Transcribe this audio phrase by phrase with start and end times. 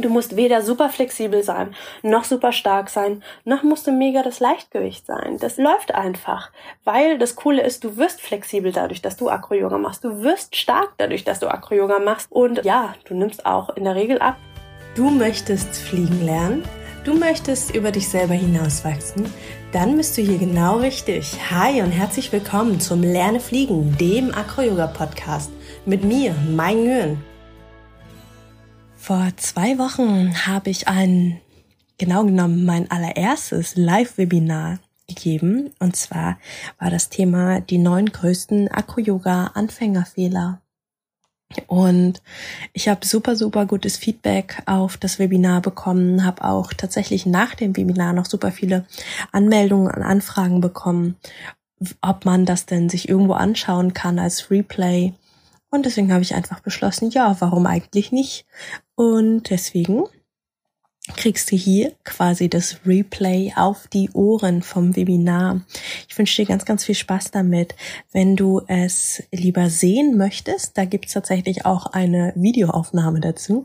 [0.00, 4.40] Du musst weder super flexibel sein, noch super stark sein, noch musst du mega das
[4.40, 5.36] Leichtgewicht sein.
[5.38, 6.50] Das läuft einfach,
[6.84, 10.02] weil das Coole ist, du wirst flexibel dadurch, dass du Acro-Yoga machst.
[10.02, 12.32] Du wirst stark dadurch, dass du Acro-Yoga machst.
[12.32, 14.36] Und ja, du nimmst auch in der Regel ab.
[14.94, 16.64] Du möchtest fliegen lernen?
[17.04, 19.26] Du möchtest über dich selber hinauswachsen?
[19.72, 21.36] Dann bist du hier genau richtig.
[21.50, 25.50] Hi und herzlich willkommen zum Lerne Fliegen, dem Acro-Yoga-Podcast.
[25.84, 27.29] Mit mir, Mein Nguyen.
[29.00, 31.40] Vor zwei Wochen habe ich ein,
[31.96, 35.70] genau genommen mein allererstes Live-Webinar gegeben.
[35.78, 36.38] Und zwar
[36.78, 40.60] war das Thema die neun größten Akro-Yoga-Anfängerfehler.
[41.66, 42.20] Und
[42.74, 47.78] ich habe super, super gutes Feedback auf das Webinar bekommen, habe auch tatsächlich nach dem
[47.78, 48.84] Webinar noch super viele
[49.32, 51.16] Anmeldungen und Anfragen bekommen,
[52.02, 55.14] ob man das denn sich irgendwo anschauen kann als Replay.
[55.70, 58.44] Und deswegen habe ich einfach beschlossen, ja, warum eigentlich nicht?
[59.00, 60.04] Und deswegen
[61.16, 65.62] kriegst du hier quasi das Replay auf die Ohren vom Webinar.
[66.06, 67.74] Ich wünsche dir ganz, ganz viel Spaß damit.
[68.12, 73.64] Wenn du es lieber sehen möchtest, da gibt es tatsächlich auch eine Videoaufnahme dazu.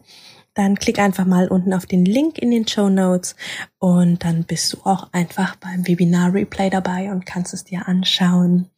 [0.54, 3.36] Dann klick einfach mal unten auf den Link in den Show Notes
[3.78, 8.70] und dann bist du auch einfach beim Webinar Replay dabei und kannst es dir anschauen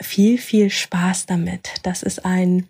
[0.00, 1.70] viel, viel Spaß damit.
[1.82, 2.68] Das ist ein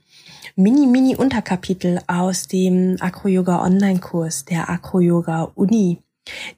[0.56, 6.00] Mini-Mini-Unterkapitel aus dem Acro-Yoga-Online-Kurs der Acro-Yoga-Uni,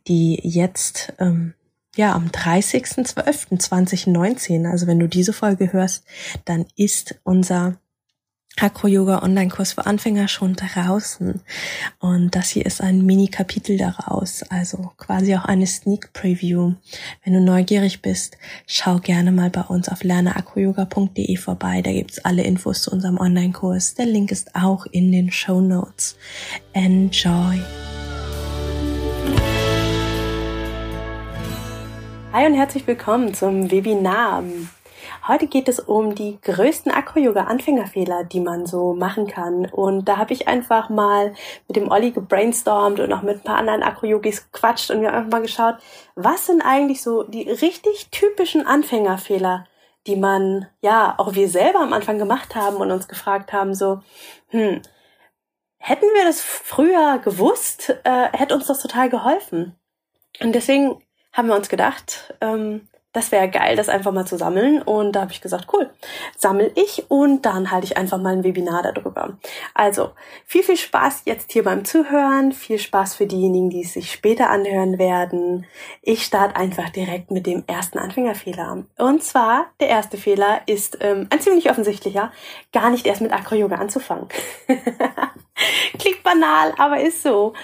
[0.07, 1.55] die jetzt ähm,
[1.97, 6.05] ja am 30.12.2019, also wenn du diese Folge hörst,
[6.45, 7.79] dann ist unser
[8.59, 11.43] Acro-Yoga Online-Kurs für Anfänger schon draußen.
[12.01, 16.73] Und das hier ist ein Mini-Kapitel daraus, also quasi auch eine Sneak Preview.
[17.23, 21.83] Wenn du neugierig bist, schau gerne mal bei uns auf lerneacroyoga.de vorbei.
[21.83, 23.95] Da gibt's alle Infos zu unserem Online-Kurs.
[23.95, 26.17] Der Link ist auch in den Show Notes.
[26.73, 27.61] Enjoy!
[32.33, 34.43] Hi und herzlich willkommen zum Webinar
[35.27, 39.67] Heute geht es um die größten Acro-Yoga-Anfängerfehler, die man so machen kann.
[39.67, 41.35] Und da habe ich einfach mal
[41.69, 45.31] mit dem Olli gebrainstormt und auch mit ein paar anderen Acro-Yogis gequatscht und haben einfach
[45.31, 45.77] mal geschaut,
[46.15, 49.67] was sind eigentlich so die richtig typischen Anfängerfehler,
[50.07, 54.01] die man, ja, auch wir selber am Anfang gemacht haben und uns gefragt haben, so,
[54.49, 54.81] hm,
[55.79, 59.77] hätten wir das früher gewusst, äh, hätte uns das total geholfen.
[60.41, 64.83] Und deswegen haben wir uns gedacht, ähm, das wäre geil, das einfach mal zu sammeln.
[64.83, 65.89] Und da habe ich gesagt, cool,
[66.37, 69.39] sammel ich und dann halte ich einfach mal ein Webinar darüber.
[69.73, 70.11] Also
[70.45, 72.53] viel, viel Spaß jetzt hier beim Zuhören.
[72.53, 75.65] Viel Spaß für diejenigen, die es sich später anhören werden.
[76.03, 78.85] Ich starte einfach direkt mit dem ersten Anfängerfehler.
[78.99, 82.31] Und zwar, der erste Fehler ist ähm, ein ziemlich offensichtlicher,
[82.75, 84.29] gar nicht erst mit Acro-Yoga anzufangen.
[85.99, 87.55] Klingt banal, aber ist so.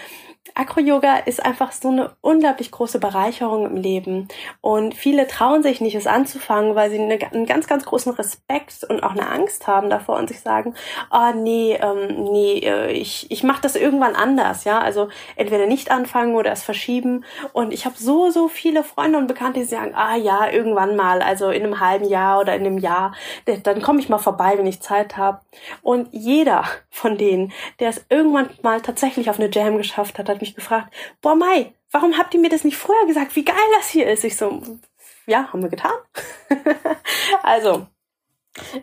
[0.55, 4.29] Acro-Yoga ist einfach so eine unglaublich große Bereicherung im Leben.
[4.61, 8.85] Und viele trauen sich nicht, es anzufangen, weil sie eine, einen ganz, ganz großen Respekt
[8.85, 10.75] und auch eine Angst haben davor und sich sagen,
[11.11, 14.65] oh nee, ähm, nee, äh, ich, ich mache das irgendwann anders.
[14.65, 17.25] Ja, Also entweder nicht anfangen oder es verschieben.
[17.53, 21.23] Und ich habe so, so viele Freunde und Bekannte, die sagen, ah ja, irgendwann mal,
[21.23, 23.15] also in einem halben Jahr oder in einem Jahr,
[23.63, 25.41] dann komme ich mal vorbei, wenn ich Zeit habe.
[25.83, 30.42] Und jeder von denen, der es irgendwann mal tatsächlich auf eine Jam geschafft hat, hat
[30.43, 33.89] mich gefragt, boah Mai, warum habt ihr mir das nicht vorher gesagt, wie geil das
[33.89, 34.25] hier ist?
[34.25, 34.63] Ich so,
[35.27, 35.93] ja, haben wir getan.
[37.43, 37.87] also,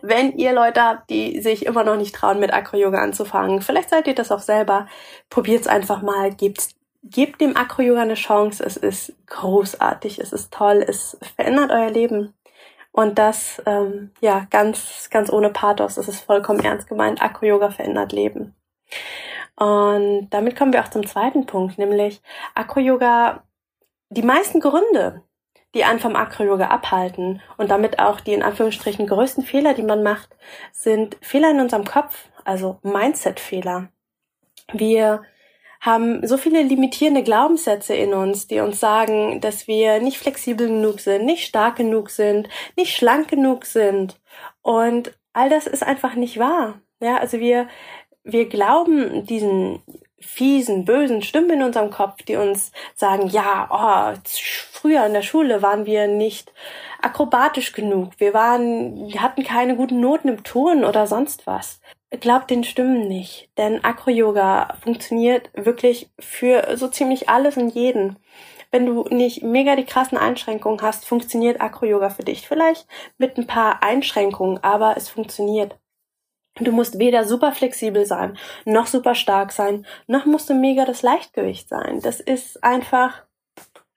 [0.02, 4.06] wenn ihr Leute habt, die sich immer noch nicht trauen, mit Acro-Yoga anzufangen, vielleicht seid
[4.06, 4.88] ihr das auch selber,
[5.28, 6.70] probiert es einfach mal, gebt,
[7.02, 8.64] gebt dem Acro-Yoga eine Chance.
[8.64, 12.34] Es ist großartig, es ist toll, es verändert euer Leben.
[12.92, 17.22] Und das, ähm, ja, ganz, ganz ohne Pathos, es ist vollkommen ernst gemeint.
[17.22, 18.56] Acro-Yoga verändert Leben.
[19.60, 22.22] Und damit kommen wir auch zum zweiten Punkt, nämlich
[22.54, 23.42] Acro-Yoga,
[24.08, 25.22] die meisten Gründe,
[25.74, 30.02] die einen vom Acro-Yoga abhalten und damit auch die in Anführungsstrichen größten Fehler, die man
[30.02, 30.34] macht,
[30.72, 33.90] sind Fehler in unserem Kopf, also Mindset-Fehler.
[34.72, 35.22] Wir
[35.82, 41.00] haben so viele limitierende Glaubenssätze in uns, die uns sagen, dass wir nicht flexibel genug
[41.00, 42.48] sind, nicht stark genug sind,
[42.78, 44.18] nicht schlank genug sind.
[44.62, 46.80] Und all das ist einfach nicht wahr.
[47.00, 47.68] Ja, also wir,
[48.24, 49.82] wir glauben diesen
[50.20, 54.18] fiesen, bösen Stimmen in unserem Kopf, die uns sagen, ja, oh,
[54.70, 56.52] früher in der Schule waren wir nicht
[57.00, 61.80] akrobatisch genug, wir waren, wir hatten keine guten Noten im Turnen oder sonst was.
[62.10, 68.16] Glaubt den Stimmen nicht, denn Acro-Yoga funktioniert wirklich für so ziemlich alles und jeden.
[68.72, 72.46] Wenn du nicht mega die krassen Einschränkungen hast, funktioniert Acro-Yoga für dich.
[72.46, 72.86] Vielleicht
[73.16, 75.76] mit ein paar Einschränkungen, aber es funktioniert.
[76.58, 81.02] Du musst weder super flexibel sein, noch super stark sein, noch musst du mega das
[81.02, 82.00] Leichtgewicht sein.
[82.02, 83.22] Das ist einfach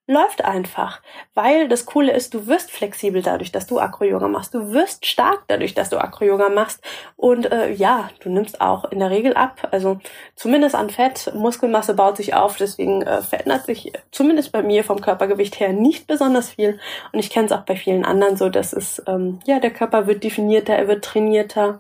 [0.06, 1.02] läuft einfach,
[1.34, 4.54] weil das Coole ist, du wirst flexibel dadurch, dass du Acro-Yoga machst.
[4.54, 6.84] Du wirst stark dadurch, dass du Acro-Yoga machst.
[7.16, 10.00] Und äh, ja, du nimmst auch in der Regel ab, also
[10.36, 11.34] zumindest an Fett.
[11.34, 16.06] Muskelmasse baut sich auf, deswegen äh, verändert sich zumindest bei mir vom Körpergewicht her nicht
[16.06, 16.80] besonders viel.
[17.14, 20.06] Und ich kenne es auch bei vielen anderen so, dass es, ähm, ja, der Körper
[20.06, 21.80] wird definierter, er wird trainierter,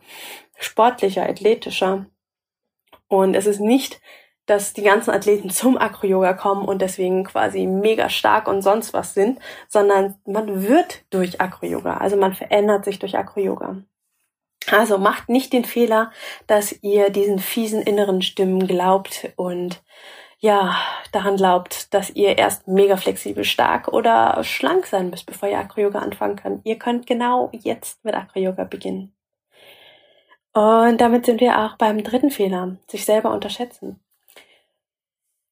[0.57, 2.05] sportlicher, athletischer.
[3.07, 4.00] Und es ist nicht
[4.45, 9.13] dass die ganzen Athleten zum Acro-Yoga kommen und deswegen quasi mega stark und sonst was
[9.13, 9.39] sind,
[9.69, 13.77] sondern man wird durch Acro-Yoga, also man verändert sich durch Acro-Yoga.
[14.71, 16.11] Also macht nicht den Fehler,
[16.47, 19.83] dass ihr diesen fiesen inneren Stimmen glaubt und
[20.39, 20.75] ja,
[21.13, 26.00] daran glaubt, dass ihr erst mega flexibel, stark oder schlank sein müsst, bevor ihr Acro-Yoga
[26.00, 26.65] anfangen könnt.
[26.65, 29.13] Ihr könnt genau jetzt mit Acro-Yoga beginnen.
[30.53, 34.00] Und damit sind wir auch beim dritten Fehler, sich selber unterschätzen.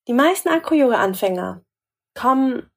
[0.07, 1.62] Die meisten Acro-Yoga-Anfänger
[2.13, 2.69] kommen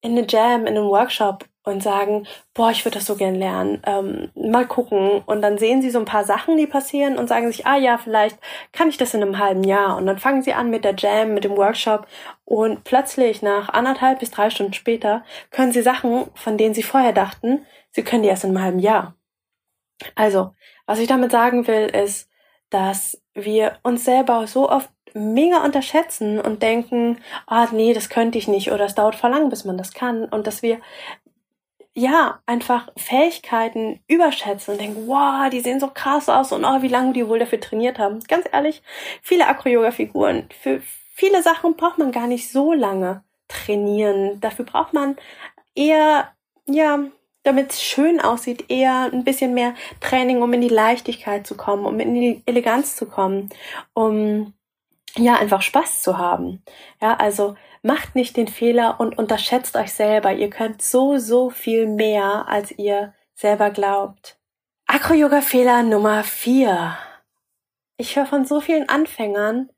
[0.00, 3.82] in eine Jam, in einen Workshop und sagen, boah, ich würde das so gern lernen,
[3.84, 5.22] ähm, mal gucken.
[5.26, 7.98] Und dann sehen sie so ein paar Sachen, die passieren und sagen sich, ah ja,
[7.98, 8.38] vielleicht
[8.72, 9.96] kann ich das in einem halben Jahr.
[9.96, 12.06] Und dann fangen sie an mit der Jam, mit dem Workshop
[12.44, 17.12] und plötzlich nach anderthalb bis drei Stunden später können sie Sachen, von denen sie vorher
[17.12, 19.14] dachten, sie können die erst in einem halben Jahr.
[20.14, 20.54] Also,
[20.88, 22.30] was ich damit sagen will, ist,
[22.70, 28.48] dass wir uns selber so oft mega unterschätzen und denken, ah nee, das könnte ich
[28.48, 30.80] nicht oder es dauert lang, bis man das kann und dass wir
[31.92, 36.88] ja einfach Fähigkeiten überschätzen und denken, wow, die sehen so krass aus und oh, wie
[36.88, 38.20] lange die wohl dafür trainiert haben.
[38.20, 38.82] Ganz ehrlich,
[39.20, 40.80] viele Acro-Yoga-Figuren, für
[41.14, 44.40] viele Sachen braucht man gar nicht so lange trainieren.
[44.40, 45.16] Dafür braucht man
[45.74, 46.32] eher,
[46.66, 47.00] ja,
[47.42, 51.86] damit es schön aussieht, eher ein bisschen mehr Training, um in die Leichtigkeit zu kommen,
[51.86, 53.50] um in die Eleganz zu kommen,
[53.94, 54.52] um
[55.16, 56.62] ja, einfach Spaß zu haben.
[57.00, 60.32] Ja, also macht nicht den Fehler und unterschätzt euch selber.
[60.32, 64.38] Ihr könnt so, so viel mehr, als ihr selber glaubt.
[64.86, 66.96] Acro-Yoga-Fehler Nummer vier.
[67.96, 69.70] Ich höre von so vielen Anfängern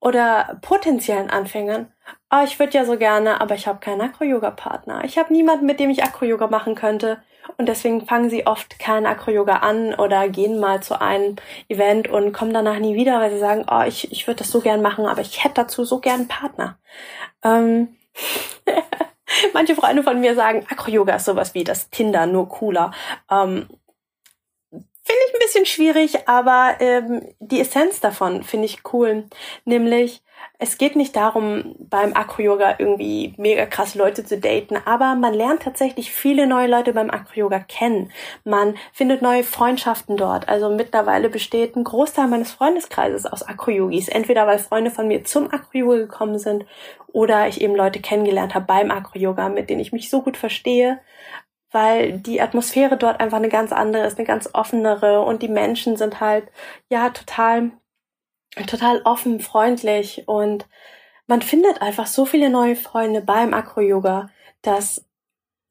[0.00, 1.92] oder potenziellen Anfängern,
[2.30, 5.04] oh, ich würde ja so gerne, aber ich habe keinen Acro-Yoga-Partner.
[5.04, 7.18] Ich habe niemanden, mit dem ich Acro-Yoga machen könnte.
[7.56, 11.36] Und deswegen fangen sie oft kein Acro-Yoga an oder gehen mal zu einem
[11.68, 14.60] Event und kommen danach nie wieder, weil sie sagen, oh, ich, ich würde das so
[14.60, 16.78] gern machen, aber ich hätte dazu so gern einen Partner.
[17.42, 17.96] Ähm
[19.52, 22.92] Manche Freunde von mir sagen, Acro-Yoga ist sowas wie das Tinder, nur cooler.
[23.30, 23.66] Ähm,
[25.58, 29.24] bisschen schwierig, aber ähm, die Essenz davon finde ich cool.
[29.64, 30.22] Nämlich,
[30.58, 35.62] es geht nicht darum, beim Acro-Yoga irgendwie mega krass Leute zu daten, aber man lernt
[35.62, 38.12] tatsächlich viele neue Leute beim Acro-Yoga kennen.
[38.44, 40.48] Man findet neue Freundschaften dort.
[40.48, 44.08] Also mittlerweile besteht ein Großteil meines Freundeskreises aus Acro-Yogis.
[44.08, 46.64] Entweder weil Freunde von mir zum Acro-Yoga gekommen sind
[47.12, 51.00] oder ich eben Leute kennengelernt habe beim Acro-Yoga, mit denen ich mich so gut verstehe,
[51.70, 55.96] weil die Atmosphäre dort einfach eine ganz andere ist, eine ganz offenere und die Menschen
[55.96, 56.50] sind halt,
[56.88, 57.72] ja, total
[58.66, 60.66] total offen, freundlich und
[61.26, 64.30] man findet einfach so viele neue Freunde beim Acro-Yoga,
[64.62, 65.04] dass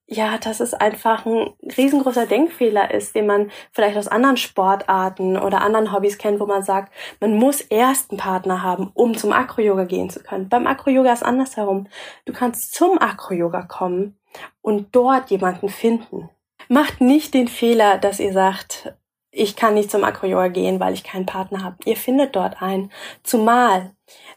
[0.09, 5.59] ja, dass es einfach ein riesengroßer Denkfehler ist, den man vielleicht aus anderen Sportarten oder
[5.59, 9.83] anderen Hobbys kennt, wo man sagt, man muss erst einen Partner haben, um zum Acro-Yoga
[9.83, 10.47] gehen zu können.
[10.47, 11.87] Beim Acro-Yoga ist andersherum.
[12.23, 14.17] Du kannst zum Acro-Yoga kommen
[14.61, 16.29] und dort jemanden finden.
[16.69, 18.93] Macht nicht den Fehler, dass ihr sagt,
[19.31, 21.77] ich kann nicht zum Acro-Yoga gehen, weil ich keinen Partner habe.
[21.85, 22.91] Ihr findet dort einen.
[23.23, 23.91] Zumal,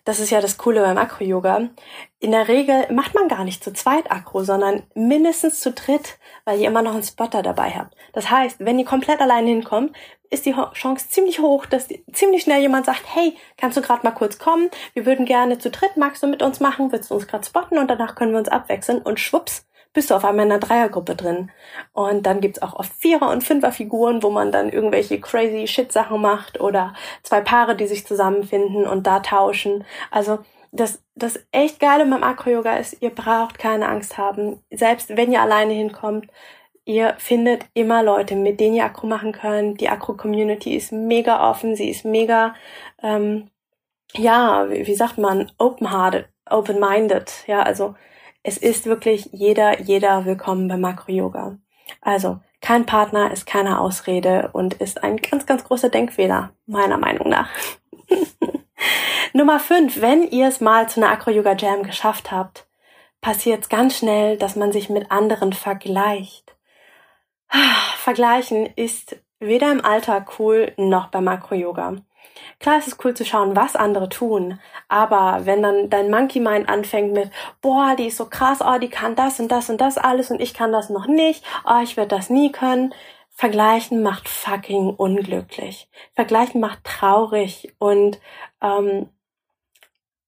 [0.04, 1.70] das ist ja das Coole beim Acro-Yoga,
[2.18, 6.60] in der Regel macht man gar nicht zu zweit Acro, sondern mindestens zu dritt, weil
[6.60, 7.96] ihr immer noch einen Spotter dabei habt.
[8.12, 9.96] Das heißt, wenn ihr komplett allein hinkommt,
[10.28, 14.12] ist die Chance ziemlich hoch, dass ziemlich schnell jemand sagt, hey, kannst du gerade mal
[14.12, 14.70] kurz kommen?
[14.92, 16.92] Wir würden gerne zu dritt, magst du mit uns machen?
[16.92, 17.78] Willst du uns gerade spotten?
[17.78, 21.16] Und danach können wir uns abwechseln und schwupps, bist du auf einmal in einer Dreiergruppe
[21.16, 21.50] drin.
[21.92, 26.60] Und dann gibt's auch oft Vierer- und Fünfer-Figuren, wo man dann irgendwelche crazy Shit-Sachen macht
[26.60, 29.84] oder zwei Paare, die sich zusammenfinden und da tauschen.
[30.10, 30.38] Also
[30.72, 34.62] das, das echt Geile beim Acro-Yoga ist, ihr braucht keine Angst haben.
[34.70, 36.26] Selbst wenn ihr alleine hinkommt,
[36.84, 39.80] ihr findet immer Leute, mit denen ihr Acro machen könnt.
[39.80, 42.54] Die Acro-Community ist mega offen, sie ist mega,
[43.02, 43.50] ähm,
[44.14, 47.44] ja, wie, wie sagt man, open-hearted, open-minded.
[47.46, 47.94] Ja, also
[48.42, 51.58] es ist wirklich jeder, jeder willkommen beim Makro-Yoga.
[52.00, 57.28] Also, kein Partner ist keine Ausrede und ist ein ganz, ganz großer Denkfehler, meiner Meinung
[57.28, 57.50] nach.
[59.32, 60.00] Nummer 5.
[60.00, 62.66] Wenn ihr es mal zu einer Acro-Yoga-Jam geschafft habt,
[63.20, 66.56] passiert es ganz schnell, dass man sich mit anderen vergleicht.
[67.96, 71.96] Vergleichen ist weder im Alltag cool noch beim Makro-Yoga.
[72.58, 77.12] Klar ist cool zu schauen, was andere tun, aber wenn dann dein Monkey Mind anfängt
[77.12, 77.30] mit,
[77.60, 80.40] boah, die ist so krass, oh, die kann das und das und das alles und
[80.40, 82.94] ich kann das noch nicht, oh, ich werde das nie können.
[83.30, 85.88] Vergleichen macht fucking unglücklich.
[86.14, 88.20] Vergleichen macht traurig und
[88.60, 89.08] ähm,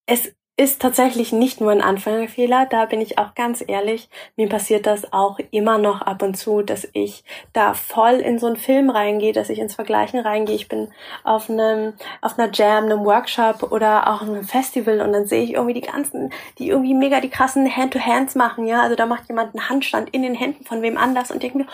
[0.07, 4.09] es ist tatsächlich nicht nur ein Anfängerfehler, da bin ich auch ganz ehrlich.
[4.37, 8.47] Mir passiert das auch immer noch ab und zu, dass ich da voll in so
[8.47, 10.55] einen Film reingehe, dass ich ins Vergleichen reingehe.
[10.55, 10.93] Ich bin
[11.25, 15.55] auf einem, auf einer Jam, einem Workshop oder auch einem Festival und dann sehe ich
[15.55, 18.83] irgendwie die ganzen, die irgendwie mega die krassen Hand-to-Hands machen, ja.
[18.83, 21.67] Also da macht jemand einen Handstand in den Händen von wem anders und denke mir,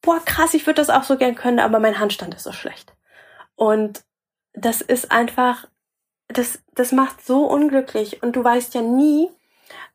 [0.00, 2.92] boah, krass, ich würde das auch so gern können, aber mein Handstand ist so schlecht.
[3.54, 4.02] Und
[4.52, 5.68] das ist einfach
[6.32, 9.30] das, das macht so unglücklich und du weißt ja nie,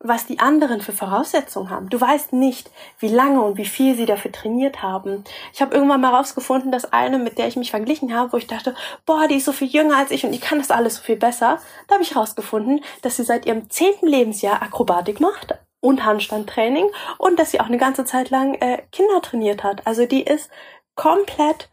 [0.00, 1.88] was die anderen für Voraussetzungen haben.
[1.88, 5.24] Du weißt nicht, wie lange und wie viel sie dafür trainiert haben.
[5.52, 8.46] Ich habe irgendwann mal rausgefunden, dass eine, mit der ich mich verglichen habe, wo ich
[8.46, 8.74] dachte,
[9.06, 11.16] boah, die ist so viel jünger als ich und die kann das alles so viel
[11.16, 16.90] besser, da habe ich rausgefunden, dass sie seit ihrem zehnten Lebensjahr Akrobatik macht und Handstandtraining
[17.18, 19.86] und dass sie auch eine ganze Zeit lang äh, Kinder trainiert hat.
[19.86, 20.50] Also die ist
[20.94, 21.70] komplett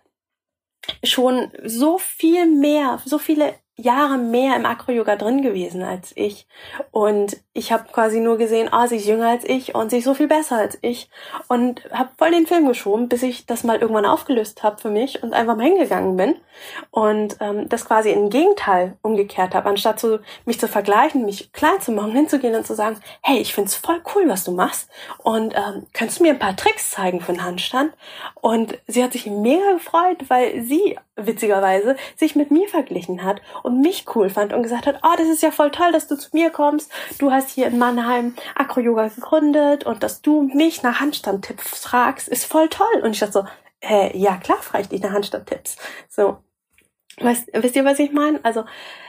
[1.04, 6.48] schon so viel mehr, so viele Jahre mehr im Acro-Yoga drin gewesen als ich.
[6.92, 10.06] Und ich habe quasi nur gesehen, oh, sie ist jünger als ich und sie ist
[10.06, 11.10] so viel besser als ich.
[11.50, 15.24] Und habe voll den Film geschoben, bis ich das mal irgendwann aufgelöst habe für mich
[15.24, 16.36] und einfach mal hingegangen bin.
[16.92, 19.68] Und ähm, das quasi im Gegenteil umgekehrt habe.
[19.68, 23.54] Anstatt so, mich zu vergleichen, mich klein zu machen, hinzugehen und zu sagen, hey, ich
[23.54, 24.90] find's voll cool, was du machst.
[25.22, 27.94] Und ähm, kannst du mir ein paar Tricks zeigen für den Handstand?
[28.40, 33.82] Und sie hat sich mega gefreut, weil sie witzigerweise sich mit mir verglichen hat und
[33.82, 36.30] mich cool fand und gesagt hat, oh, das ist ja voll toll, dass du zu
[36.34, 36.92] mir kommst.
[37.18, 42.46] Du hast hier in Mannheim Acro-Yoga gegründet und dass du mich nach Handstandtipps fragst, ist
[42.46, 43.02] voll toll.
[43.02, 43.46] Und ich dachte so,
[43.82, 45.78] äh, ja klar, frage ich dich nach Handstandtipps.
[46.10, 46.38] So,
[47.20, 48.40] weißt, wisst ihr, was ich meine?
[48.44, 48.66] Also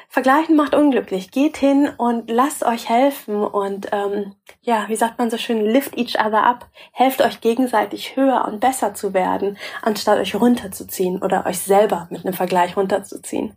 [0.08, 1.30] Vergleichen macht unglücklich.
[1.30, 5.96] Geht hin und lasst euch helfen und ähm, ja, wie sagt man so schön, lift
[5.98, 6.68] each other up.
[6.92, 12.24] Helft euch gegenseitig höher und besser zu werden, anstatt euch runterzuziehen oder euch selber mit
[12.24, 13.56] einem Vergleich runterzuziehen.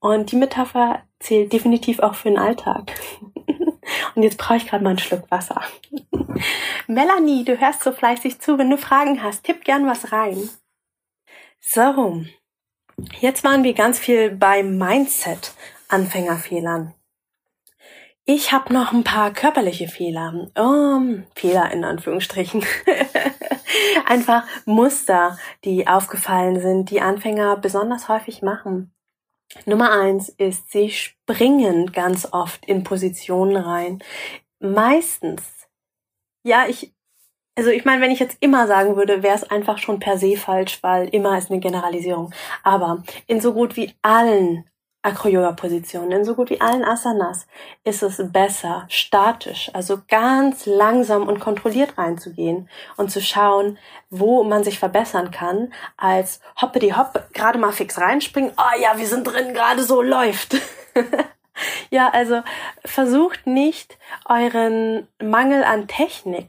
[0.00, 2.92] Und die Metapher zählt definitiv auch für den Alltag.
[4.14, 5.60] und jetzt brauche ich gerade mal einen Schluck Wasser.
[6.86, 8.58] Melanie, du hörst so fleißig zu.
[8.58, 10.48] Wenn du Fragen hast, tipp gern was rein.
[11.60, 12.24] So,
[13.20, 15.52] jetzt waren wir ganz viel beim Mindset
[15.88, 16.94] Anfängerfehlern.
[18.24, 20.48] Ich habe noch ein paar körperliche Fehler.
[20.54, 21.00] Oh,
[21.34, 22.64] Fehler in Anführungsstrichen.
[24.06, 28.92] Einfach Muster, die aufgefallen sind, die Anfänger besonders häufig machen.
[29.66, 34.02] Nummer eins ist, sie springen ganz oft in Positionen rein.
[34.60, 35.42] Meistens.
[36.44, 36.94] Ja, ich,
[37.56, 40.36] also ich meine, wenn ich jetzt immer sagen würde, wäre es einfach schon per se
[40.36, 42.32] falsch, weil immer ist eine Generalisierung.
[42.62, 44.64] Aber in so gut wie allen
[45.02, 47.46] Acro-Yoga-Positionen, in so gut wie allen Asanas
[47.84, 53.78] ist es besser, statisch, also ganz langsam und kontrolliert reinzugehen und zu schauen,
[54.10, 58.98] wo man sich verbessern kann, als hoppe die hopp, gerade mal fix reinspringen, oh ja,
[58.98, 60.56] wir sind drin, gerade so läuft.
[61.90, 62.42] ja, also
[62.84, 66.48] versucht nicht euren Mangel an Technik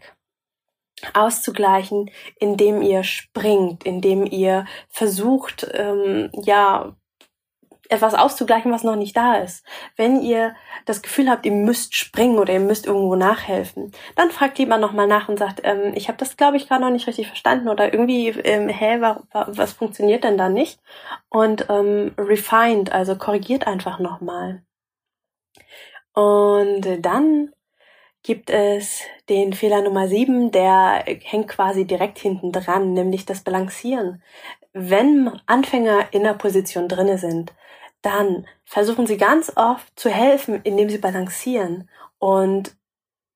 [1.14, 6.96] auszugleichen, indem ihr springt, indem ihr versucht, ähm, ja,
[7.92, 9.66] etwas auszugleichen, was noch nicht da ist.
[9.98, 10.56] Wenn ihr
[10.86, 15.08] das Gefühl habt, ihr müsst springen oder ihr müsst irgendwo nachhelfen, dann fragt lieber nochmal
[15.08, 17.94] nach und sagt, ähm, ich habe das, glaube ich, gerade noch nicht richtig verstanden oder
[17.94, 20.80] irgendwie, ähm, hä, wa, wa, was funktioniert denn da nicht?
[21.30, 24.64] Und ähm, refined, also korrigiert einfach nochmal.
[26.14, 27.52] Und dann
[28.24, 34.22] gibt es den Fehler Nummer sieben, der hängt quasi direkt hinten dran, nämlich das Balancieren.
[34.74, 37.54] Wenn Anfänger in der Position drinne sind,
[38.02, 41.90] dann versuchen sie ganz oft zu helfen, indem sie balancieren.
[42.20, 42.76] Und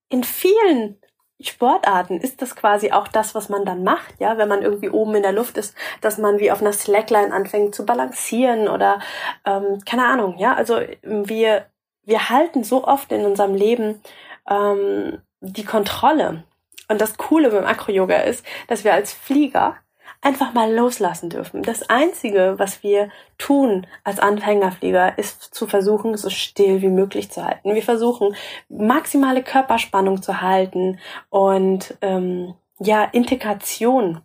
[0.10, 0.98] in vielen
[1.42, 5.16] Sportarten ist das quasi auch das, was man dann macht, ja, wenn man irgendwie oben
[5.16, 9.00] in der Luft ist, dass man wie auf einer Slackline anfängt zu balancieren oder
[9.46, 11.66] ähm, keine Ahnung, ja, also wir
[12.06, 14.02] wir halten so oft in unserem Leben
[14.50, 16.44] ähm, die Kontrolle.
[16.88, 19.78] Und das Coole beim Acro-Yoga ist, dass wir als Flieger
[20.22, 21.62] einfach mal loslassen dürfen.
[21.62, 27.46] Das Einzige, was wir tun als Anfängerflieger, ist zu versuchen, so still wie möglich zu
[27.46, 27.76] halten.
[27.76, 28.36] Wir versuchen,
[28.70, 31.00] maximale Körperspannung zu halten
[31.30, 34.22] und ähm, ja, Integration.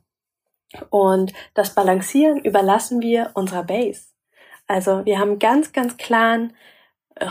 [0.88, 4.06] Und das Balancieren überlassen wir unserer Base.
[4.66, 6.54] Also wir haben ganz, ganz klaren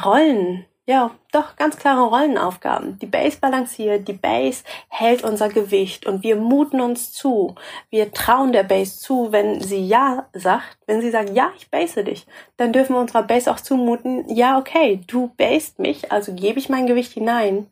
[0.05, 2.98] Rollen, ja, doch ganz klare Rollenaufgaben.
[2.98, 7.53] Die Base balanciert, die Base hält unser Gewicht und wir muten uns zu.
[7.91, 10.79] Wir trauen der Base zu, wenn sie Ja sagt.
[10.88, 12.25] Wenn sie sagt, ja, ich base dich,
[12.58, 16.69] dann dürfen wir unserer Base auch zumuten, ja, okay, du basest mich, also gebe ich
[16.69, 17.67] mein Gewicht hinein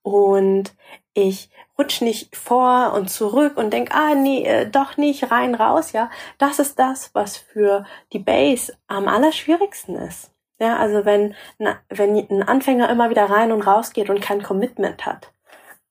[0.00, 0.72] und
[1.12, 5.92] ich rutsch nicht vor und zurück und denk, ah, nee, äh, doch nicht, rein, raus,
[5.92, 6.08] ja.
[6.38, 10.31] Das ist das, was für die Base am allerschwierigsten ist.
[10.62, 11.34] Ja, also wenn,
[11.88, 15.32] wenn ein Anfänger immer wieder rein und raus geht und kein Commitment hat.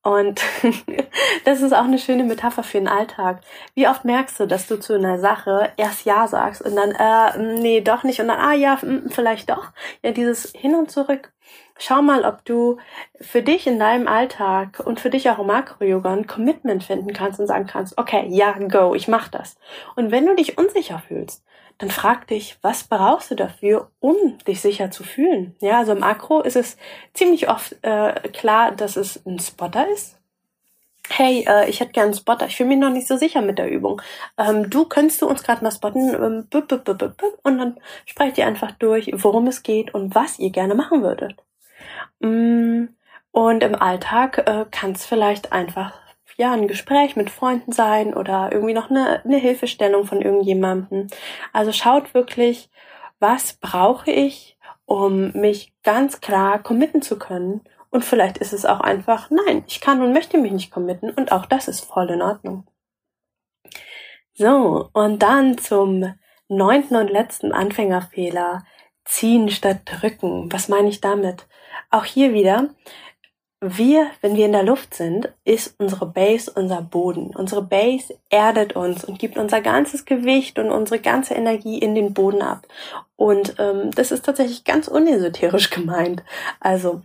[0.01, 0.41] Und
[1.45, 3.41] das ist auch eine schöne Metapher für den Alltag.
[3.75, 7.59] Wie oft merkst du, dass du zu einer Sache erst Ja sagst und dann, äh,
[7.59, 9.73] nee, doch nicht und dann, ah ja, vielleicht doch.
[10.03, 11.33] Ja, dieses Hin und Zurück.
[11.77, 12.77] Schau mal, ob du
[13.19, 17.41] für dich in deinem Alltag und für dich auch im Makro-Yoga ein Commitment finden kannst
[17.41, 19.57] und sagen kannst, okay, ja, go, ich mach das.
[19.97, 21.43] Und wenn du dich unsicher fühlst,
[21.81, 25.55] dann frag dich, was brauchst du dafür, um dich sicher zu fühlen?
[25.61, 26.77] Ja, also im Akro ist es
[27.15, 30.19] ziemlich oft äh, klar, dass es ein Spotter ist.
[31.09, 32.45] Hey, äh, ich hätte gern einen Spotter.
[32.45, 33.99] Ich fühle mich noch nicht so sicher mit der Übung.
[34.37, 38.37] Ähm, du könntest du uns gerade mal spotten ähm, b -b -b und dann sprecht
[38.37, 41.35] ihr einfach durch, worum es geht und was ihr gerne machen würdet.
[42.19, 42.89] Mm,
[43.31, 45.93] und im Alltag äh, kann es vielleicht einfach
[46.37, 51.07] ja, ein Gespräch mit Freunden sein oder irgendwie noch eine, eine Hilfestellung von irgendjemandem.
[51.53, 52.69] Also schaut wirklich,
[53.19, 57.61] was brauche ich, um mich ganz klar committen zu können.
[57.89, 61.31] Und vielleicht ist es auch einfach, nein, ich kann und möchte mich nicht committen und
[61.31, 62.65] auch das ist voll in Ordnung.
[64.33, 66.13] So, und dann zum
[66.51, 68.63] neunten und letzten Anfängerfehler.
[69.03, 70.51] Ziehen statt drücken.
[70.51, 71.47] Was meine ich damit?
[71.89, 72.69] Auch hier wieder,
[73.63, 77.27] wir, wenn wir in der Luft sind, ist unsere Base unser Boden.
[77.35, 82.13] Unsere Base erdet uns und gibt unser ganzes Gewicht und unsere ganze Energie in den
[82.13, 82.67] Boden ab.
[83.15, 86.23] Und ähm, das ist tatsächlich ganz unesoterisch gemeint.
[86.59, 87.03] Also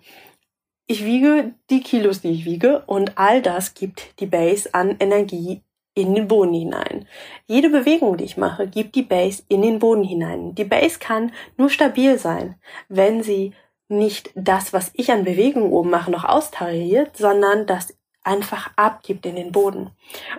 [0.86, 5.62] ich wiege die Kilos, die ich wiege, und all das gibt die Base an Energie
[5.94, 7.06] in den Boden hinein.
[7.46, 10.54] Jede Bewegung, die ich mache, gibt die Base in den Boden hinein.
[10.54, 12.54] Die Base kann nur stabil sein,
[12.88, 13.52] wenn sie
[13.88, 19.36] nicht das, was ich an Bewegung oben mache, noch austariert, sondern das einfach abgibt in
[19.36, 19.90] den Boden.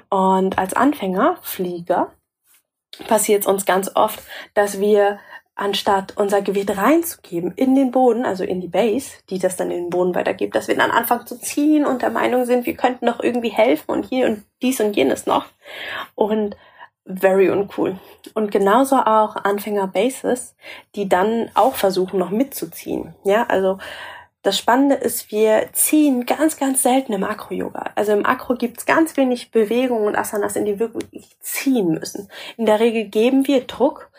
[0.10, 2.12] Und als Anfänger, Flieger,
[3.08, 4.22] passiert es uns ganz oft,
[4.54, 5.20] dass wir
[5.56, 9.86] anstatt unser Gewicht reinzugeben in den Boden, also in die Base, die das dann in
[9.86, 13.06] den Boden weitergibt, dass wir dann anfangen zu ziehen und der Meinung sind, wir könnten
[13.06, 15.46] noch irgendwie helfen und hier und dies und jenes noch.
[16.14, 16.56] Und
[17.08, 17.98] very uncool.
[18.34, 20.56] Und genauso auch Anfänger-Bases,
[20.96, 23.16] die dann auch versuchen, noch mitzuziehen.
[23.24, 23.78] Ja, also
[24.44, 27.92] das Spannende ist, wir ziehen ganz, ganz selten im Akro-Yoga.
[27.96, 32.30] Also im Akro gibt's ganz wenig Bewegungen und Asanas, in die wir wirklich ziehen müssen.
[32.56, 34.10] In der Regel geben wir Druck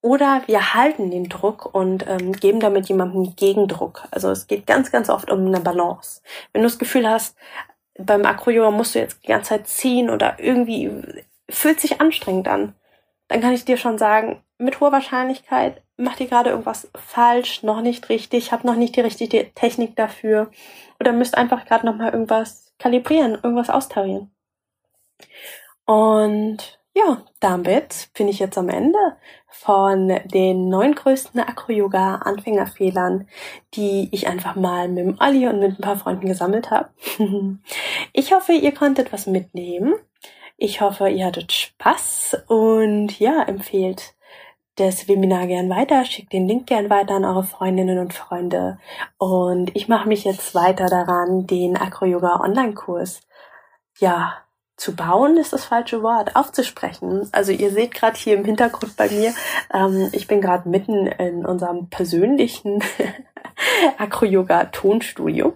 [0.00, 4.06] oder wir halten den Druck und ähm, geben damit jemandem Gegendruck.
[4.10, 6.20] Also es geht ganz, ganz oft um eine Balance.
[6.52, 7.36] Wenn du das Gefühl hast,
[7.98, 10.90] beim Akro-Yoga musst du jetzt die ganze Zeit ziehen oder irgendwie
[11.52, 12.74] fühlt sich anstrengend an,
[13.28, 17.80] dann kann ich dir schon sagen, mit hoher Wahrscheinlichkeit macht ihr gerade irgendwas falsch, noch
[17.80, 20.50] nicht richtig, habt noch nicht die richtige Technik dafür
[21.00, 24.30] oder müsst einfach gerade noch mal irgendwas kalibrieren, irgendwas austarieren.
[25.84, 28.98] Und ja, damit bin ich jetzt am Ende
[29.48, 33.28] von den neun größten Acro-Yoga-Anfängerfehlern,
[33.74, 36.90] die ich einfach mal mit dem Olli und mit ein paar Freunden gesammelt habe.
[38.12, 39.94] ich hoffe, ihr konntet was mitnehmen.
[40.64, 44.14] Ich hoffe, ihr hattet Spaß und ja, empfehlt
[44.76, 48.78] das Webinar gern weiter, schickt den Link gern weiter an eure Freundinnen und Freunde.
[49.18, 53.22] Und ich mache mich jetzt weiter daran, den Acro-Yoga Online-Kurs,
[53.98, 54.34] ja,
[54.76, 57.28] zu bauen ist das falsche Wort, aufzusprechen.
[57.32, 59.34] Also ihr seht gerade hier im Hintergrund bei mir,
[59.74, 62.84] ähm, ich bin gerade mitten in unserem persönlichen
[63.98, 65.54] Acro-Yoga-Tonstudio.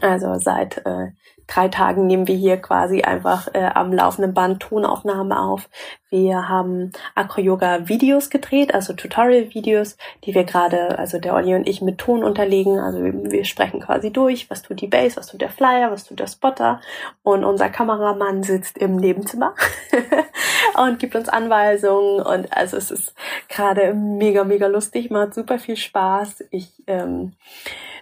[0.00, 1.08] Also seit äh,
[1.48, 5.68] drei Tagen nehmen wir hier quasi einfach äh, am laufenden Band Tonaufnahmen auf.
[6.10, 11.98] Wir haben Acro-Yoga-Videos gedreht, also Tutorial-Videos, die wir gerade, also der Olli und ich mit
[11.98, 12.78] Ton unterlegen.
[12.78, 16.04] Also wir, wir, sprechen quasi durch, was tut die Base, was tut der Flyer, was
[16.04, 16.80] tut der Spotter.
[17.22, 19.54] Und unser Kameramann sitzt im Nebenzimmer
[20.82, 22.20] und gibt uns Anweisungen.
[22.20, 23.14] Und also es ist
[23.48, 26.44] gerade mega, mega lustig, macht super viel Spaß.
[26.50, 27.32] Ich ähm,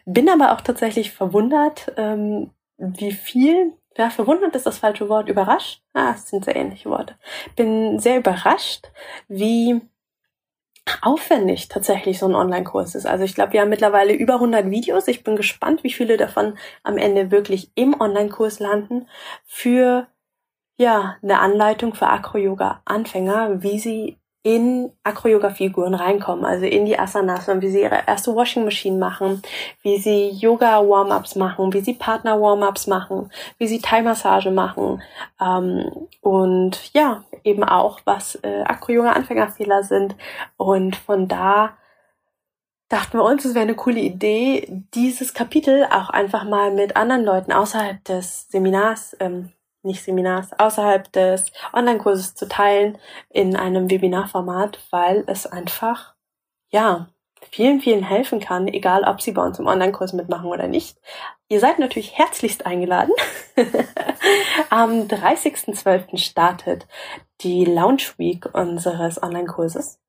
[0.04, 5.83] bin aber auch tatsächlich verwundert, ähm, wie viel, ja, verwundert ist das falsche Wort, überrascht,
[5.95, 7.17] ah, es sind sehr ähnliche Worte,
[7.57, 8.91] bin sehr überrascht,
[9.29, 9.81] wie
[11.03, 13.07] aufwendig tatsächlich so ein Online-Kurs ist.
[13.07, 15.09] Also ich glaube, wir haben mittlerweile über 100 Videos.
[15.09, 19.09] Ich bin gespannt, wie viele davon am Ende wirklich im Online-Kurs landen
[19.45, 20.07] für
[20.77, 27.62] ja eine Anleitung für Acro-Yoga-Anfänger, wie sie in Acro-Yoga-Figuren reinkommen, also in die Asanas und
[27.62, 29.42] wie sie ihre erste Washing Machine machen,
[29.82, 35.02] wie sie Yoga-Warm-Ups machen, wie sie Partner-Warm-Ups machen, wie sie Thai-Massage machen
[35.40, 40.14] ähm, und ja, eben auch, was äh, Acro-Yoga-Anfängerfehler sind.
[40.56, 41.76] Und von da
[42.88, 47.24] dachten wir uns, es wäre eine coole Idee, dieses Kapitel auch einfach mal mit anderen
[47.24, 49.50] Leuten außerhalb des Seminars ähm,
[49.87, 52.99] nicht Seminars, außerhalb des Online-Kurses zu teilen
[53.31, 56.14] in einem Webinarformat, weil es einfach,
[56.70, 57.09] ja,
[57.51, 60.99] vielen, vielen helfen kann, egal ob sie bei uns im Online-Kurs mitmachen oder nicht.
[61.49, 63.12] Ihr seid natürlich herzlichst eingeladen.
[64.70, 66.18] Am 30.12.
[66.18, 66.87] startet
[67.40, 70.01] die Launch Week unseres Online-Kurses.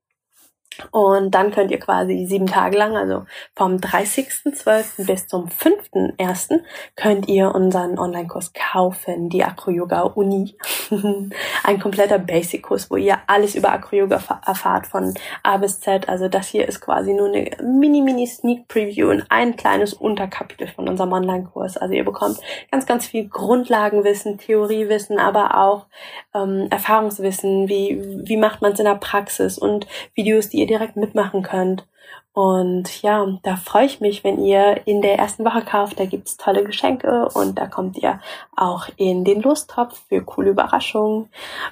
[0.91, 3.25] Und dann könnt ihr quasi sieben Tage lang, also
[3.55, 5.05] vom 30.12.
[5.05, 6.59] bis zum 5.1.
[6.95, 10.55] könnt ihr unseren Online-Kurs kaufen, die Acro-Yoga Uni.
[11.63, 16.07] Ein kompletter Basic-Kurs, wo ihr alles über Acro-Yoga erfahrt von A bis Z.
[16.09, 21.77] Also das hier ist quasi nur eine mini-mini-Sneak-Preview und ein kleines Unterkapitel von unserem Online-Kurs.
[21.77, 22.39] Also ihr bekommt
[22.71, 25.87] ganz, ganz viel Grundlagenwissen, Theoriewissen, aber auch
[26.35, 30.95] ähm, Erfahrungswissen, wie, wie macht man es in der Praxis und Videos, die ihr direkt
[30.95, 31.85] mitmachen könnt.
[32.33, 35.99] Und ja, da freue ich mich, wenn ihr in der ersten Woche kauft.
[35.99, 38.19] Da gibt's tolle Geschenke und da kommt ihr
[38.55, 41.29] auch in den Lostopf für coole Überraschungen.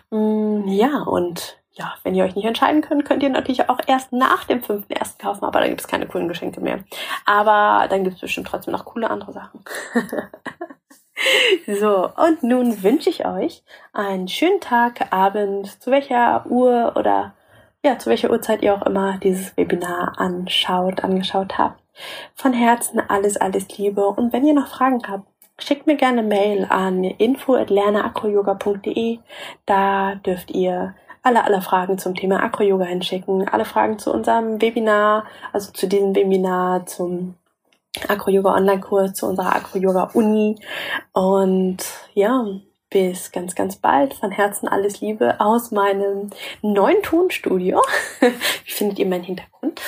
[0.10, 4.14] Mm, ja, und ja, wenn ihr euch nicht entscheiden könnt, könnt ihr natürlich auch erst
[4.14, 6.80] nach dem fünften ersten kaufen, aber da gibt es keine coolen Geschenke mehr.
[7.26, 9.64] Aber dann gibt es bestimmt trotzdem noch coole andere Sachen.
[11.80, 17.34] so, und nun wünsche ich euch einen schönen Tag, Abend, zu welcher Uhr oder
[17.86, 21.82] ja, zu welcher Uhrzeit ihr auch immer dieses Webinar anschaut, angeschaut habt.
[22.34, 24.06] Von Herzen alles, alles Liebe.
[24.08, 25.26] Und wenn ihr noch Fragen habt,
[25.60, 29.20] schickt mir gerne Mail an info.lerneakroyoga.de.
[29.66, 35.26] Da dürft ihr alle, alle Fragen zum Thema Acro-Yoga hinschicken, alle Fragen zu unserem Webinar,
[35.54, 37.36] also zu diesem Webinar, zum
[38.08, 40.58] Acro-Yoga Online-Kurs, zu unserer Acro-Yoga Uni.
[41.14, 41.78] Und
[42.14, 42.46] ja,
[42.96, 44.14] bis ganz, ganz bald.
[44.14, 46.30] Von Herzen alles Liebe aus meinem
[46.62, 47.82] neuen Tonstudio.
[48.22, 49.82] Wie findet ihr meinen Hintergrund?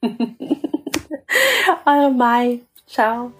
[1.84, 2.60] Eure Mai.
[2.86, 3.32] Ciao.